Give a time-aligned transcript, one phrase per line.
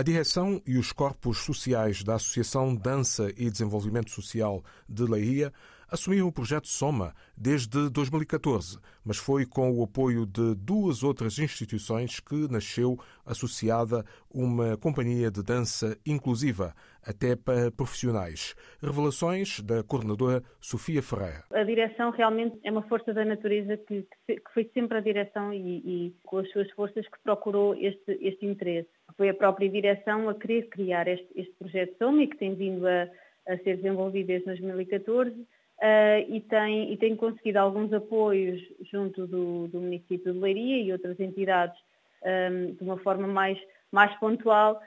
[0.00, 5.52] A direção e os corpos sociais da Associação Dança e Desenvolvimento Social de Leiria
[5.90, 12.20] assumiu o projeto Soma desde 2014, mas foi com o apoio de duas outras instituições
[12.20, 12.96] que nasceu
[13.26, 16.72] associada uma companhia de dança inclusiva,
[17.02, 18.54] até para profissionais.
[18.80, 21.44] Revelações da coordenadora Sofia Ferreira.
[21.52, 25.58] A direção realmente é uma força da natureza que, que foi sempre a direção e,
[25.58, 28.88] e, com as suas forças que procurou este, este interesse.
[29.16, 32.86] Foi a própria direção a querer criar este, este projeto Soma e que tem vindo
[32.86, 33.08] a,
[33.48, 35.34] a ser desenvolvido desde 2014
[35.80, 38.60] Uh, e, tem, e tem conseguido alguns apoios
[38.92, 41.78] junto do, do município de Leiria e outras entidades
[42.22, 43.58] um, de uma forma mais,
[43.90, 44.78] mais pontual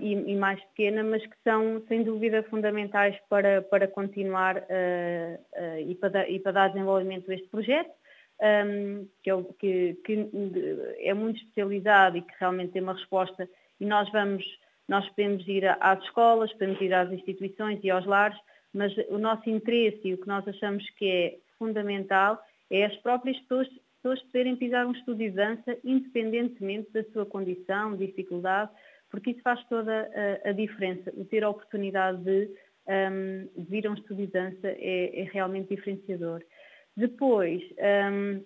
[0.00, 5.80] e, e, mais pequena, mas que são sem dúvida fundamentais para, para continuar uh, uh,
[5.86, 7.90] e, para, e para dar desenvolvimento a este projeto,
[8.40, 10.30] um, que, é, que, que
[11.00, 13.48] é muito especializado e que realmente tem uma resposta.
[13.78, 14.44] E nós vamos,
[14.88, 18.38] nós podemos ir às escolas, podemos ir às instituições e aos lares
[18.72, 23.38] mas o nosso interesse e o que nós achamos que é fundamental é as próprias
[23.40, 28.70] pessoas, pessoas poderem pisar um estúdio de dança independentemente da sua condição, dificuldade,
[29.10, 30.10] porque isso faz toda
[30.44, 31.12] a, a diferença.
[31.16, 32.50] O ter a oportunidade de,
[32.88, 36.42] um, vir a um estúdio de dança é, é realmente diferenciador.
[36.96, 37.62] Depois,
[38.12, 38.42] um,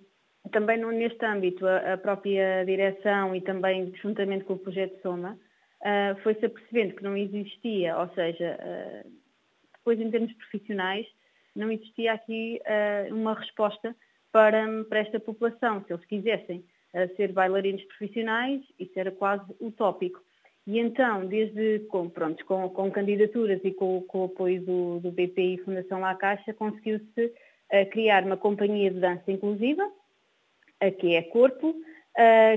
[0.51, 5.39] também neste âmbito, a, a, própria direção e também juntamente com o projeto Soma,
[5.81, 9.22] uh, foi-se apercebendo que não existia, ou seja, uh,
[9.83, 11.07] depois em termos profissionais
[11.55, 13.95] não existia aqui uh, uma resposta
[14.31, 15.85] para, para esta população.
[15.85, 20.21] Se eles quisessem uh, ser bailarinos profissionais, isso era quase utópico.
[20.67, 25.11] E então, desde com, pronto, com, com candidaturas e com, com, o apoio do, do
[25.11, 29.91] BPI e Fundação La Caixa, conseguiu-se uh, criar uma companhia de dança inclusiva,
[30.99, 31.77] que é Corpo,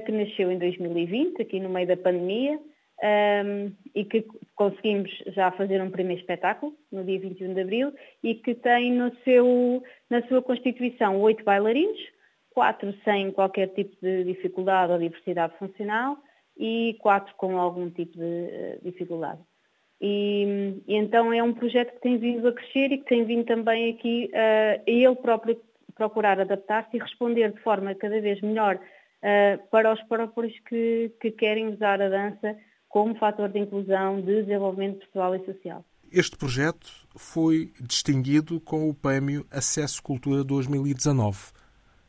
[0.03, 2.59] que nasceu em 2020, aqui no meio da pandemia,
[3.03, 4.25] um, e que
[4.55, 9.13] conseguimos já fazer um primeiro espetáculo no dia 21 de abril e que tem no
[9.23, 11.99] seu, na sua constituição oito bailarinos,
[12.51, 16.17] quatro sem qualquer tipo de dificuldade ou diversidade funcional
[16.57, 19.41] e quatro com algum tipo de uh, dificuldade.
[19.99, 23.45] E, e, então é um projeto que tem vindo a crescer e que tem vindo
[23.45, 25.59] também aqui uh, a ele próprio
[25.95, 31.31] procurar adaptar-se e responder de forma cada vez melhor uh, para os próprios que, que
[31.31, 32.57] querem usar a dança
[32.95, 35.83] como fator de inclusão, de desenvolvimento pessoal e social.
[36.13, 41.37] Este projeto foi distinguido com o Prémio Acesso Cultura 2019.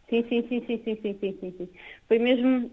[0.09, 1.69] Sim, sim, sim, sim, sim, sim, sim, sim, sim.
[2.07, 2.71] Foi mesmo,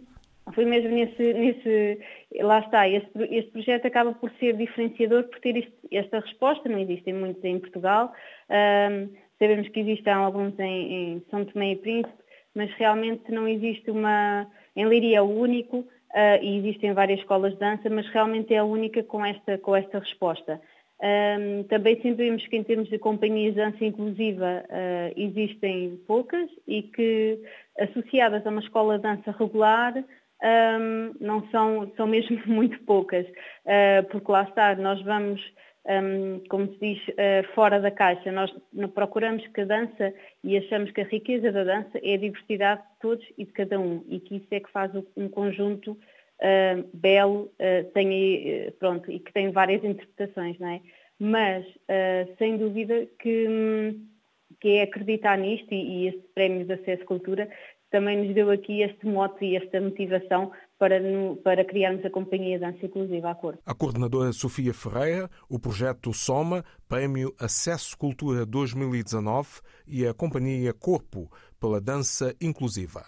[0.53, 1.99] foi mesmo nesse, nesse
[2.39, 7.15] lá está, este, este projeto acaba por ser diferenciador por ter esta resposta, não existem
[7.15, 8.13] muitos em Portugal,
[8.47, 9.09] um,
[9.39, 14.45] sabemos que existem alguns em, em São Tomé e Príncipe, mas realmente não existe uma,
[14.75, 18.57] em Liria é o único, uh, e existem várias escolas de dança, mas realmente é
[18.57, 20.61] a única com esta, com esta resposta.
[21.01, 26.83] Um, também sabemos que em termos de companhias de dança inclusiva uh, existem poucas e
[26.83, 27.39] que
[27.77, 34.03] associadas a uma escola de dança regular um, não são, são mesmo muito poucas, uh,
[34.11, 35.41] porque lá está, nós vamos
[35.85, 38.31] um, como se diz, uh, fora da caixa.
[38.31, 38.53] Nós
[38.93, 40.13] procuramos que a dança
[40.43, 43.79] e achamos que a riqueza da dança é a diversidade de todos e de cada
[43.79, 49.19] um e que isso é que faz um conjunto uh, belo, uh, tem, pronto, e
[49.19, 50.81] que tem várias interpretações, não é?
[51.19, 51.65] Mas,
[52.37, 53.95] sem dúvida que,
[54.59, 57.47] que é acreditar nisto e, e este prémio de acesso à cultura
[57.93, 60.99] também nos deu aqui este mote e esta motivação para,
[61.43, 63.55] para criarmos a Companhia Dança Inclusiva à Cor.
[63.63, 71.31] A coordenadora Sofia Ferreira, o projeto Soma, Prémio Acesso Cultura 2019 e a Companhia Corpo
[71.59, 73.03] pela Dança Inclusiva.